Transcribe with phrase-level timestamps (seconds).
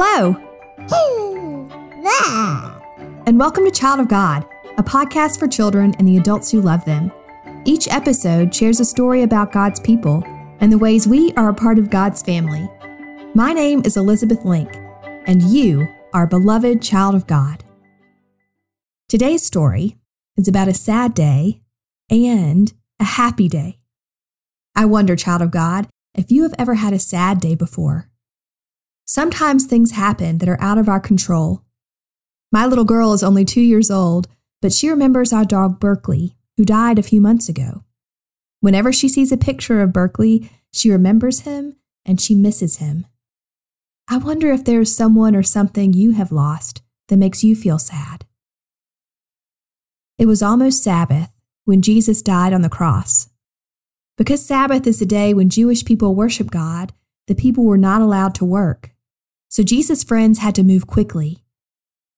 [0.00, 0.36] Hello,
[3.26, 4.46] and welcome to Child of God,
[4.76, 7.10] a podcast for children and the adults who love them.
[7.64, 10.22] Each episode shares a story about God's people
[10.60, 12.70] and the ways we are a part of God's family.
[13.34, 14.72] My name is Elizabeth Link,
[15.26, 17.64] and you are beloved child of God.
[19.08, 19.96] Today's story
[20.36, 21.60] is about a sad day
[22.08, 23.80] and a happy day.
[24.76, 28.08] I wonder, child of God, if you have ever had a sad day before.
[29.08, 31.64] Sometimes things happen that are out of our control.
[32.52, 34.28] My little girl is only two years old,
[34.60, 37.84] but she remembers our dog Berkeley, who died a few months ago.
[38.60, 43.06] Whenever she sees a picture of Berkeley, she remembers him and she misses him.
[44.08, 47.78] I wonder if there is someone or something you have lost that makes you feel
[47.78, 48.26] sad.
[50.18, 51.30] It was almost Sabbath
[51.64, 53.30] when Jesus died on the cross.
[54.18, 56.92] Because Sabbath is the day when Jewish people worship God,
[57.26, 58.90] the people were not allowed to work.
[59.48, 61.42] So Jesus' friends had to move quickly.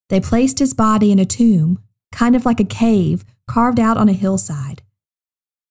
[0.08, 1.78] They placed his body in a tomb,
[2.12, 4.82] kind of like a cave carved out on a hillside.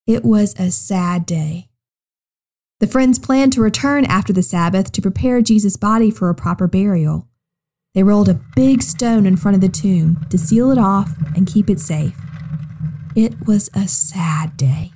[0.07, 1.69] It was a sad day.
[2.80, 6.67] The friends planned to return after the Sabbath to prepare Jesus' body for a proper
[6.67, 7.27] burial.
[7.93, 11.45] They rolled a big stone in front of the tomb to seal it off and
[11.45, 12.17] keep it safe.
[13.15, 14.93] It was a sad day.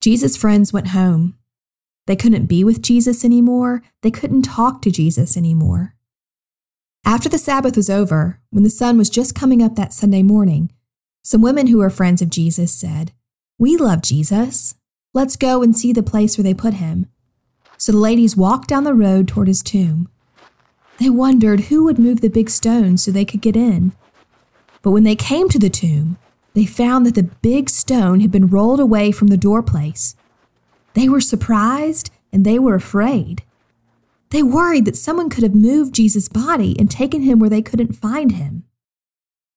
[0.00, 1.37] Jesus' friends went home.
[2.08, 3.82] They couldn't be with Jesus anymore.
[4.00, 5.94] They couldn't talk to Jesus anymore.
[7.04, 10.72] After the Sabbath was over, when the sun was just coming up that Sunday morning,
[11.22, 13.12] some women who were friends of Jesus said,
[13.58, 14.74] We love Jesus.
[15.12, 17.10] Let's go and see the place where they put him.
[17.76, 20.08] So the ladies walked down the road toward his tomb.
[20.98, 23.92] They wondered who would move the big stone so they could get in.
[24.80, 26.16] But when they came to the tomb,
[26.54, 30.16] they found that the big stone had been rolled away from the doorplace.
[30.98, 33.44] They were surprised and they were afraid.
[34.30, 37.92] They worried that someone could have moved Jesus' body and taken him where they couldn't
[37.92, 38.64] find him.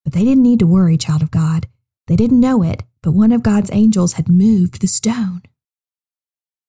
[0.04, 1.66] But they didn't need to worry, child of God.
[2.06, 5.42] They didn't know it, but one of God's angels had moved the stone.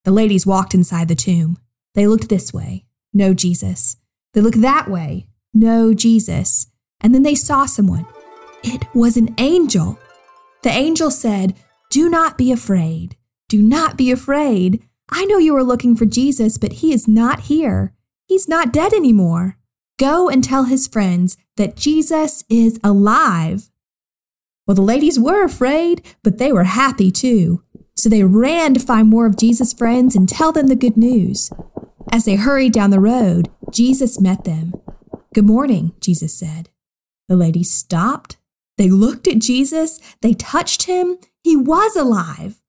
[0.04, 1.58] The ladies walked inside the tomb.
[1.94, 3.98] They looked this way, no Jesus.
[4.32, 6.68] They looked that way, no Jesus.
[6.98, 8.06] And then they saw someone.
[8.64, 9.98] It was an angel.
[10.62, 11.56] The angel said,
[11.90, 13.18] Do not be afraid.
[13.52, 14.82] Do not be afraid.
[15.10, 17.92] I know you are looking for Jesus, but he is not here.
[18.26, 19.58] He's not dead anymore.
[19.98, 23.68] Go and tell his friends that Jesus is alive.
[24.66, 27.62] Well, the ladies were afraid, but they were happy too.
[27.94, 31.52] So they ran to find more of Jesus' friends and tell them the good news.
[32.10, 34.72] As they hurried down the road, Jesus met them.
[35.34, 36.70] Good morning, Jesus said.
[37.28, 38.38] The ladies stopped.
[38.78, 40.00] They looked at Jesus.
[40.22, 41.18] They touched him.
[41.44, 42.61] He was alive.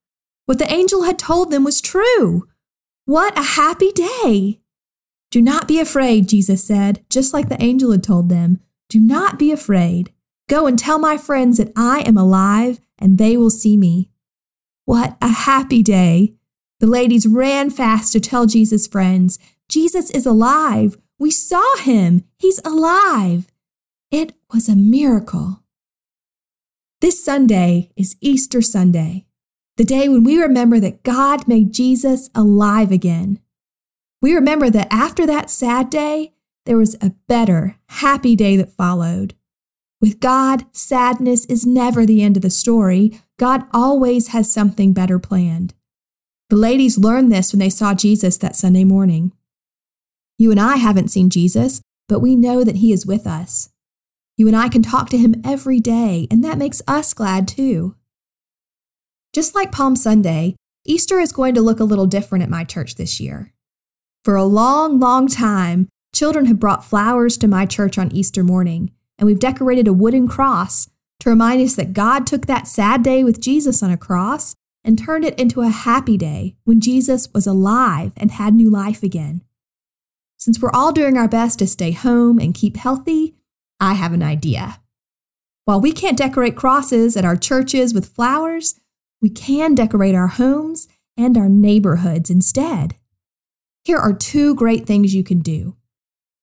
[0.46, 2.46] What the angel had told them was true.
[3.06, 4.60] What a happy day!
[5.30, 8.60] Do not be afraid, Jesus said, just like the angel had told them.
[8.88, 10.12] Do not be afraid.
[10.48, 14.10] Go and tell my friends that I am alive and they will see me.
[14.84, 16.34] What a happy day!
[16.80, 19.38] The ladies ran fast to tell Jesus' friends,
[19.68, 20.98] Jesus is alive.
[21.18, 22.24] We saw him.
[22.36, 23.46] He's alive.
[24.10, 25.62] It was a miracle.
[27.00, 29.24] This Sunday is Easter Sunday
[29.76, 33.40] the day when we remember that God made Jesus alive again.
[34.22, 36.32] We remember that after that sad day,
[36.64, 39.34] there was a better, happy day that followed.
[40.00, 43.20] With God, sadness is never the end of the story.
[43.38, 45.74] God always has something better planned.
[46.50, 49.32] The ladies learned this when they saw Jesus that Sunday morning.
[50.38, 53.70] You and I haven't seen Jesus, but we know that he is with us.
[54.36, 57.96] You and I can talk to him every day, and that makes us glad too.
[59.34, 60.54] Just like Palm Sunday,
[60.86, 63.52] Easter is going to look a little different at my church this year.
[64.22, 68.92] For a long, long time, children have brought flowers to my church on Easter morning,
[69.18, 73.24] and we've decorated a wooden cross to remind us that God took that sad day
[73.24, 74.54] with Jesus on a cross
[74.84, 79.02] and turned it into a happy day when Jesus was alive and had new life
[79.02, 79.42] again.
[80.38, 83.34] Since we're all doing our best to stay home and keep healthy,
[83.80, 84.80] I have an idea.
[85.64, 88.78] While we can't decorate crosses at our churches with flowers,
[89.24, 90.86] we can decorate our homes
[91.16, 92.94] and our neighborhoods instead.
[93.82, 95.76] Here are two great things you can do.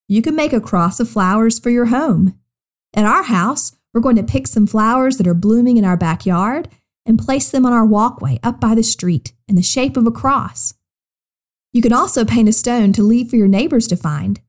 [0.07, 2.39] You can make a cross of flowers for your home.
[2.95, 6.69] At our house, we're going to pick some flowers that are blooming in our backyard
[7.05, 10.11] and place them on our walkway up by the street in the shape of a
[10.11, 10.73] cross.
[11.71, 14.41] You can also paint a stone to leave for your neighbors to find.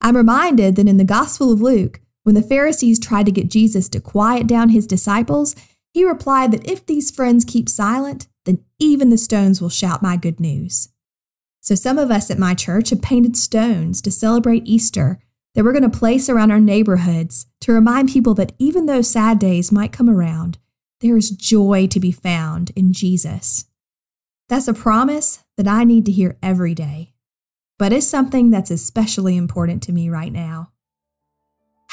[0.00, 3.88] I'm reminded that in the Gospel of Luke, when the Pharisees tried to get Jesus
[3.88, 5.56] to quiet down his disciples,
[5.94, 10.16] he replied that if these friends keep silent, then even the stones will shout my
[10.16, 10.88] good news.
[11.60, 15.20] So some of us at my church have painted stones to celebrate Easter
[15.54, 19.38] that we're going to place around our neighborhoods to remind people that even though sad
[19.38, 20.58] days might come around,
[21.00, 23.66] there is joy to be found in Jesus.
[24.48, 27.14] That's a promise that I need to hear every day,
[27.78, 30.72] but it's something that's especially important to me right now.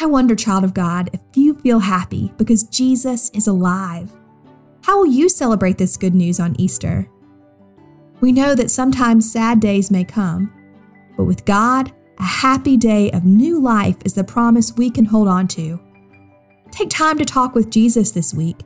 [0.01, 4.11] I wonder, child of God, if you feel happy because Jesus is alive.
[4.83, 7.07] How will you celebrate this good news on Easter?
[8.19, 10.51] We know that sometimes sad days may come,
[11.15, 15.27] but with God, a happy day of new life is the promise we can hold
[15.27, 15.79] on to.
[16.71, 18.57] Take time to talk with Jesus this week.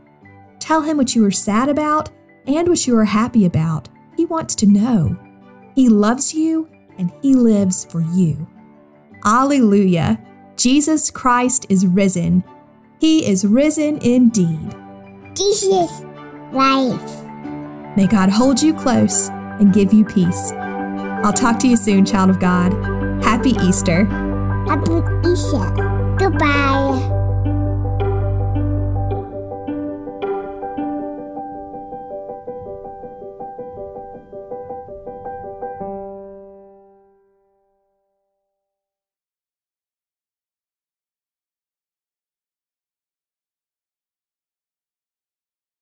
[0.60, 2.12] Tell him what you are sad about
[2.48, 3.90] and what you are happy about.
[4.16, 5.20] He wants to know.
[5.76, 8.48] He loves you and he lives for you.
[9.26, 10.18] Alleluia!
[10.66, 12.44] Jesus Christ is risen.
[13.00, 14.76] He is risen indeed.
[15.36, 16.02] Jesus,
[16.52, 17.24] life.
[17.96, 19.30] May God hold you close
[19.60, 20.54] and give you peace.
[21.24, 22.74] I'll talk to you soon, child of God.
[23.24, 24.06] Happy Easter.
[24.66, 25.70] Happy Easter.
[26.18, 27.15] Goodbye.